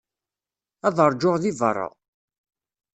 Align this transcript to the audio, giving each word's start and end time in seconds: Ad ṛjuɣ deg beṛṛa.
Ad 0.87 0.97
ṛjuɣ 1.09 1.35
deg 1.39 1.55
beṛṛa. 1.59 1.87